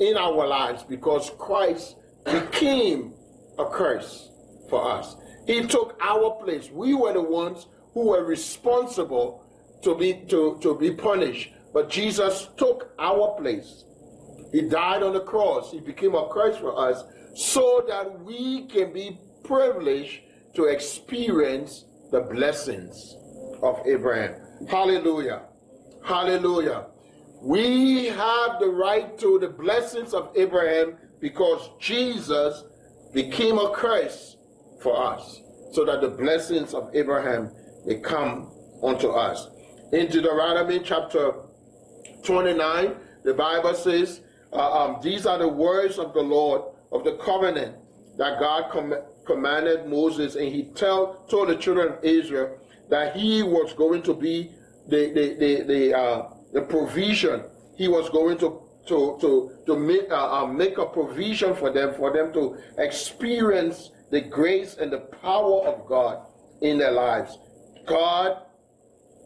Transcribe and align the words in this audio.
in 0.00 0.16
our 0.16 0.46
lives 0.46 0.82
because 0.82 1.30
Christ 1.38 1.96
became 2.24 3.14
a 3.58 3.66
curse 3.66 4.30
for 4.68 4.90
us. 4.90 5.16
He 5.46 5.66
took 5.66 5.96
our 6.00 6.32
place. 6.42 6.70
We 6.70 6.94
were 6.94 7.12
the 7.12 7.22
ones 7.22 7.66
who 7.94 8.08
were 8.08 8.24
responsible 8.24 9.44
to 9.82 9.94
be 9.94 10.24
to, 10.28 10.58
to 10.62 10.76
be 10.76 10.92
punished. 10.92 11.52
But 11.72 11.90
Jesus 11.90 12.48
took 12.56 12.92
our 12.98 13.36
place. 13.38 13.84
He 14.52 14.62
died 14.62 15.02
on 15.02 15.12
the 15.12 15.20
cross. 15.20 15.70
He 15.72 15.80
became 15.80 16.14
a 16.14 16.28
curse 16.28 16.56
for 16.56 16.78
us 16.78 17.04
so 17.34 17.84
that 17.88 18.20
we 18.20 18.66
can 18.66 18.92
be 18.92 19.18
privileged 19.44 20.20
to 20.54 20.64
experience 20.64 21.84
the 22.10 22.20
blessings 22.20 23.16
of 23.62 23.80
Abraham. 23.86 24.34
Hallelujah. 24.68 25.42
Hallelujah. 26.04 26.86
We 27.40 28.06
have 28.06 28.58
the 28.58 28.68
right 28.68 29.16
to 29.18 29.38
the 29.38 29.48
blessings 29.48 30.12
of 30.12 30.30
Abraham 30.34 30.96
because 31.20 31.70
Jesus 31.78 32.64
became 33.12 33.58
a 33.58 33.70
curse 33.70 34.36
for 34.82 34.96
us 35.14 35.40
so 35.72 35.84
that 35.84 36.00
the 36.00 36.08
blessings 36.08 36.74
of 36.74 36.90
Abraham 36.94 37.52
may 37.86 38.00
come 38.00 38.50
unto 38.82 39.08
us. 39.08 39.48
In 39.92 40.08
Deuteronomy 40.08 40.80
chapter 40.80 41.32
29, 42.24 42.96
the 43.24 43.34
Bible 43.34 43.74
says, 43.74 44.20
uh, 44.52 44.84
um, 44.84 45.00
These 45.02 45.26
are 45.26 45.38
the 45.38 45.48
words 45.48 45.98
of 45.98 46.14
the 46.14 46.22
Lord 46.22 46.62
of 46.90 47.04
the 47.04 47.16
covenant 47.18 47.76
that 48.16 48.40
God 48.40 48.70
com- 48.70 48.94
commanded 49.26 49.86
Moses, 49.86 50.34
and 50.34 50.48
he 50.48 50.64
tell, 50.74 51.24
told 51.28 51.48
the 51.48 51.56
children 51.56 51.92
of 51.92 52.04
Israel 52.04 52.58
that 52.90 53.14
he 53.14 53.42
was 53.42 53.74
going 53.74 54.02
to 54.02 54.14
be 54.14 54.50
the, 54.88 55.12
the, 55.12 55.34
the, 55.38 55.62
the, 55.62 55.98
uh, 55.98 56.30
the 56.52 56.62
provision. 56.62 57.44
He 57.76 57.88
was 57.88 58.08
going 58.10 58.38
to 58.38 58.62
to 58.88 59.18
to 59.20 59.52
to 59.66 59.76
make 59.76 60.10
uh, 60.10 60.42
uh, 60.42 60.46
make 60.46 60.78
a 60.78 60.86
provision 60.86 61.54
for 61.54 61.70
them 61.70 61.94
for 61.94 62.12
them 62.12 62.32
to 62.32 62.56
experience 62.78 63.90
the 64.10 64.20
grace 64.20 64.76
and 64.80 64.90
the 64.92 64.98
power 64.98 65.66
of 65.66 65.86
God 65.86 66.26
in 66.62 66.78
their 66.78 66.92
lives. 66.92 67.38
God, 67.86 68.42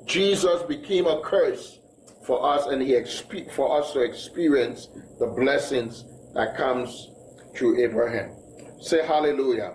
Jesus 0.05 0.63
became 0.63 1.07
a 1.07 1.21
curse 1.21 1.79
for 2.27 2.45
us, 2.45 2.67
and 2.67 2.83
He 2.83 2.93
exp- 2.93 3.51
for 3.53 3.79
us 3.81 3.93
to 3.93 4.01
experience 4.01 4.89
the 5.19 5.27
blessings 5.27 6.05
that 6.35 6.57
comes 6.57 7.11
through 7.57 7.83
Abraham. 7.83 8.35
Say 8.81 9.07
Hallelujah. 9.07 9.75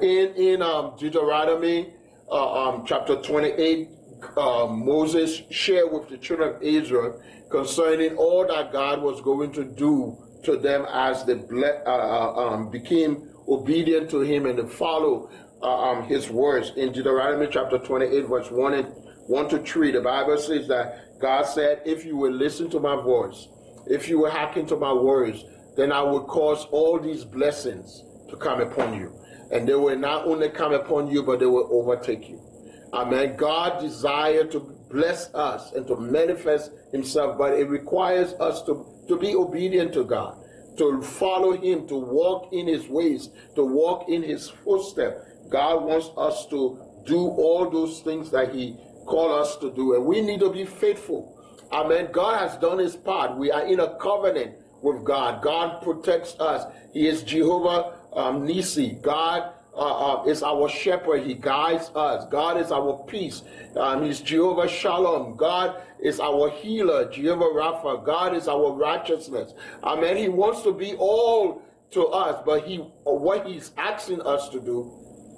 In 0.00 0.34
in 0.34 0.62
um, 0.62 0.96
Deuteronomy 0.98 1.92
uh, 2.30 2.68
um, 2.68 2.84
chapter 2.86 3.16
twenty 3.16 3.50
eight, 3.50 3.88
uh, 4.36 4.66
Moses 4.66 5.42
shared 5.50 5.92
with 5.92 6.08
the 6.08 6.18
children 6.18 6.56
of 6.56 6.62
Israel 6.62 7.20
concerning 7.50 8.16
all 8.16 8.46
that 8.46 8.72
God 8.72 9.02
was 9.02 9.20
going 9.20 9.52
to 9.52 9.64
do 9.64 10.16
to 10.44 10.56
them 10.56 10.86
as 10.90 11.24
they 11.24 11.34
ble- 11.34 11.82
uh, 11.86 11.90
uh 11.90 12.34
um, 12.34 12.70
became 12.70 13.28
obedient 13.48 14.10
to 14.10 14.20
Him 14.20 14.46
and 14.46 14.70
follow 14.70 15.30
uh, 15.62 15.90
um, 15.90 16.04
His 16.04 16.30
words. 16.30 16.72
In 16.76 16.92
Deuteronomy 16.92 17.48
chapter 17.50 17.78
28, 17.78 18.26
verse 18.26 18.50
1 18.50 18.74
and 18.74 18.88
1 19.26 19.48
to 19.50 19.58
3, 19.58 19.92
the 19.92 20.00
Bible 20.00 20.38
says 20.38 20.68
that 20.68 21.20
God 21.20 21.42
said, 21.42 21.82
If 21.84 22.04
you 22.04 22.16
will 22.16 22.32
listen 22.32 22.70
to 22.70 22.80
my 22.80 22.96
voice, 22.96 23.48
if 23.86 24.08
you 24.08 24.20
will 24.20 24.30
hearken 24.30 24.66
to 24.66 24.76
my 24.76 24.92
words, 24.92 25.44
then 25.76 25.92
I 25.92 26.02
will 26.02 26.24
cause 26.24 26.66
all 26.70 26.98
these 26.98 27.24
blessings 27.24 28.04
to 28.30 28.36
come 28.36 28.60
upon 28.60 28.94
you. 28.94 29.12
And 29.50 29.66
they 29.66 29.74
will 29.74 29.98
not 29.98 30.26
only 30.26 30.50
come 30.50 30.72
upon 30.72 31.08
you, 31.08 31.22
but 31.22 31.40
they 31.40 31.46
will 31.46 31.68
overtake 31.72 32.28
you. 32.28 32.42
Amen. 32.92 33.36
God 33.36 33.80
desired 33.80 34.50
to 34.52 34.60
bless 34.90 35.32
us 35.34 35.72
and 35.72 35.86
to 35.86 35.96
manifest 35.96 36.72
himself, 36.92 37.36
but 37.36 37.52
it 37.52 37.68
requires 37.68 38.32
us 38.34 38.62
to, 38.62 38.86
to 39.08 39.18
be 39.18 39.34
obedient 39.34 39.92
to 39.92 40.04
God, 40.04 40.38
to 40.78 41.02
follow 41.02 41.52
him, 41.52 41.86
to 41.88 41.96
walk 41.96 42.52
in 42.52 42.66
his 42.66 42.88
ways, 42.88 43.28
to 43.56 43.64
walk 43.64 44.08
in 44.08 44.22
his 44.22 44.48
footsteps. 44.48 45.20
God 45.50 45.84
wants 45.84 46.10
us 46.16 46.46
to 46.46 46.78
do 47.04 47.18
all 47.18 47.68
those 47.70 48.00
things 48.00 48.30
that 48.30 48.54
he 48.54 48.76
called 49.06 49.42
us 49.42 49.56
to 49.58 49.70
do, 49.70 49.94
and 49.94 50.04
we 50.04 50.20
need 50.20 50.40
to 50.40 50.50
be 50.50 50.64
faithful. 50.64 51.34
Amen. 51.72 52.08
God 52.12 52.38
has 52.38 52.58
done 52.58 52.78
his 52.78 52.96
part. 52.96 53.36
We 53.36 53.50
are 53.50 53.66
in 53.66 53.80
a 53.80 53.98
covenant 53.98 54.54
with 54.80 55.04
God. 55.04 55.42
God 55.42 55.82
protects 55.82 56.38
us. 56.40 56.64
He 56.94 57.06
is 57.06 57.22
Jehovah 57.22 57.98
um, 58.14 58.46
Nisi. 58.46 58.98
God 59.02 59.52
uh, 59.78 60.22
uh, 60.22 60.24
is 60.24 60.42
our 60.42 60.68
shepherd. 60.68 61.22
He 61.22 61.34
guides 61.34 61.90
us. 61.94 62.26
God 62.30 62.60
is 62.60 62.72
our 62.72 63.04
peace. 63.06 63.42
Um, 63.76 64.04
he's 64.04 64.20
Jehovah 64.20 64.68
Shalom. 64.68 65.36
God 65.36 65.80
is 66.02 66.18
our 66.18 66.50
healer. 66.50 67.10
Jehovah 67.10 67.44
Rapha. 67.44 68.04
God 68.04 68.34
is 68.34 68.48
our 68.48 68.72
righteousness. 68.72 69.54
Amen. 69.84 70.16
He 70.16 70.28
wants 70.28 70.62
to 70.62 70.72
be 70.72 70.94
all 70.94 71.62
to 71.92 72.06
us, 72.08 72.42
but 72.44 72.66
he 72.66 72.78
what 73.04 73.46
he's 73.46 73.70
asking 73.78 74.20
us 74.22 74.48
to 74.50 74.60
do 74.60 74.92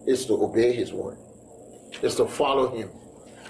is 0.07 0.27
to 0.27 0.43
obey 0.43 0.73
his 0.73 0.93
word. 0.93 1.19
Is 2.03 2.17
to 2.17 2.27
follow 2.27 2.75
him. 2.75 2.89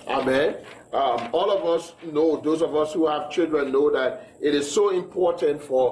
Amen. 0.09 0.57
Um, 0.93 1.29
all 1.33 1.53
of 1.53 1.65
us 1.65 1.95
know, 2.03 2.41
those 2.41 2.63
of 2.63 2.75
us 2.75 2.93
who 2.93 3.07
have 3.07 3.31
children 3.31 3.71
know 3.71 3.91
that 3.93 4.29
it 4.41 4.55
is 4.55 4.69
so 4.69 4.91
important 4.91 5.63
for 5.63 5.89